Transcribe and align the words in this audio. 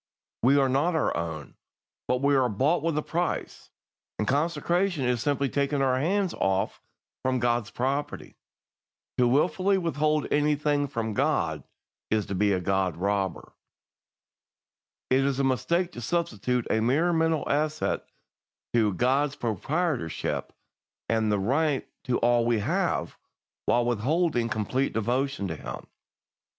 We 0.41 0.57
are 0.57 0.67
not 0.67 0.95
our 0.95 1.15
own, 1.15 1.57
but 2.07 2.23
we 2.23 2.35
are 2.35 2.49
bought 2.49 2.81
with 2.81 2.97
a 2.97 3.03
price, 3.03 3.69
and 4.17 4.27
consecration 4.27 5.03
is 5.05 5.21
simply 5.21 5.47
taking 5.47 5.79
our 5.83 5.99
hands 5.99 6.33
off 6.33 6.81
from 7.23 7.37
God's 7.37 7.69
property. 7.69 8.35
To 9.19 9.27
wilfully 9.27 9.77
withhold 9.77 10.25
anything 10.33 10.87
from 10.87 11.13
God 11.13 11.63
is 12.09 12.25
to 12.25 12.33
be 12.33 12.51
a 12.51 12.59
God 12.59 12.97
robber. 12.97 13.53
"It 15.11 15.19
is 15.23 15.37
a 15.39 15.43
mistake 15.43 15.91
to 15.91 16.01
substitute 16.01 16.65
a 16.71 16.81
mere 16.81 17.13
mental 17.13 17.45
assent 17.47 18.01
to 18.73 18.95
God's 18.95 19.35
proprietorship 19.35 20.51
and 21.09 21.31
right 21.47 21.87
to 22.05 22.17
all 22.17 22.43
we 22.43 22.57
have, 22.57 23.19
while 23.67 23.85
withholding 23.85 24.49
complete 24.49 24.93
devotion 24.93 25.47
to 25.49 25.55
Him. 25.55 25.85